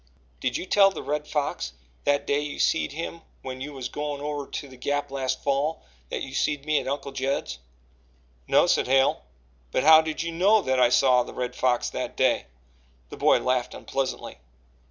"Did 0.39 0.57
you 0.57 0.65
tell 0.65 0.89
the 0.89 1.03
Red 1.03 1.27
Fox 1.27 1.73
that 2.05 2.25
day 2.25 2.39
you 2.39 2.57
seed 2.57 2.91
him 2.91 3.21
when 3.43 3.61
you 3.61 3.71
was 3.71 3.87
goin' 3.87 4.19
over 4.19 4.47
to 4.47 4.67
the 4.67 4.75
Gap 4.75 5.11
last 5.11 5.43
fall 5.43 5.83
that 6.09 6.23
you 6.23 6.33
seed 6.33 6.65
me 6.65 6.79
at 6.79 6.87
Uncle 6.87 7.11
Judd's?" 7.11 7.59
"No," 8.47 8.65
said 8.65 8.87
Hale. 8.87 9.21
"But 9.71 9.83
how 9.83 10.01
did 10.01 10.23
you 10.23 10.31
know 10.31 10.59
that 10.63 10.79
I 10.79 10.89
saw 10.89 11.21
the 11.21 11.35
Red 11.35 11.55
Fox 11.55 11.87
that 11.91 12.17
day?" 12.17 12.47
The 13.09 13.17
boy 13.17 13.41
laughed 13.41 13.75
unpleasantly. 13.75 14.39